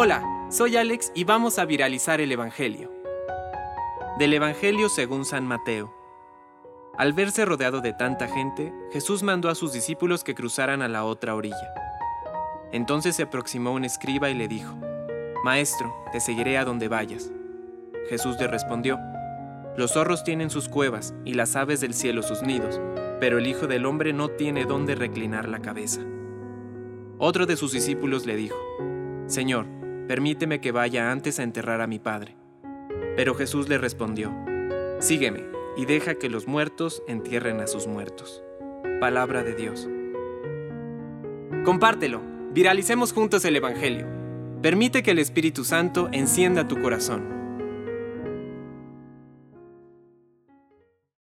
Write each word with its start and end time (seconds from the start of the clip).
Hola, 0.00 0.22
soy 0.48 0.76
Alex 0.76 1.10
y 1.14 1.24
vamos 1.24 1.58
a 1.58 1.64
viralizar 1.64 2.20
el 2.20 2.30
Evangelio. 2.30 2.92
Del 4.18 4.32
Evangelio 4.32 4.88
según 4.88 5.24
San 5.24 5.44
Mateo. 5.44 5.92
Al 6.96 7.14
verse 7.14 7.44
rodeado 7.44 7.80
de 7.80 7.94
tanta 7.94 8.28
gente, 8.28 8.72
Jesús 8.92 9.22
mandó 9.22 9.48
a 9.48 9.54
sus 9.54 9.72
discípulos 9.72 10.22
que 10.22 10.34
cruzaran 10.34 10.82
a 10.82 10.88
la 10.88 11.04
otra 11.04 11.34
orilla. 11.34 11.74
Entonces 12.70 13.16
se 13.16 13.24
aproximó 13.24 13.72
un 13.72 13.84
escriba 13.84 14.30
y 14.30 14.34
le 14.34 14.46
dijo, 14.46 14.76
Maestro, 15.42 15.92
te 16.12 16.20
seguiré 16.20 16.58
a 16.58 16.64
donde 16.64 16.86
vayas. 16.86 17.32
Jesús 18.08 18.36
le 18.38 18.46
respondió, 18.46 18.98
Los 19.76 19.94
zorros 19.94 20.22
tienen 20.22 20.50
sus 20.50 20.68
cuevas 20.68 21.12
y 21.24 21.34
las 21.34 21.56
aves 21.56 21.80
del 21.80 21.94
cielo 21.94 22.22
sus 22.22 22.42
nidos, 22.42 22.80
pero 23.18 23.38
el 23.38 23.46
Hijo 23.46 23.66
del 23.66 23.84
Hombre 23.84 24.12
no 24.12 24.28
tiene 24.28 24.64
dónde 24.64 24.94
reclinar 24.94 25.48
la 25.48 25.60
cabeza. 25.60 26.02
Otro 27.18 27.46
de 27.46 27.56
sus 27.56 27.72
discípulos 27.72 28.26
le 28.26 28.36
dijo, 28.36 28.56
Señor, 29.28 29.66
permíteme 30.08 30.58
que 30.60 30.72
vaya 30.72 31.12
antes 31.12 31.38
a 31.38 31.42
enterrar 31.42 31.82
a 31.82 31.86
mi 31.86 31.98
padre. 31.98 32.34
Pero 33.14 33.34
Jesús 33.34 33.68
le 33.68 33.76
respondió, 33.76 34.34
Sígueme 35.00 35.44
y 35.76 35.84
deja 35.84 36.14
que 36.14 36.30
los 36.30 36.48
muertos 36.48 37.02
entierren 37.06 37.60
a 37.60 37.66
sus 37.66 37.86
muertos. 37.86 38.42
Palabra 39.00 39.42
de 39.42 39.54
Dios. 39.54 39.86
Compártelo, 41.62 42.22
viralicemos 42.54 43.12
juntos 43.12 43.44
el 43.44 43.56
Evangelio. 43.56 44.06
Permite 44.62 45.02
que 45.02 45.10
el 45.10 45.18
Espíritu 45.18 45.62
Santo 45.62 46.08
encienda 46.10 46.66
tu 46.66 46.80
corazón. 46.80 47.37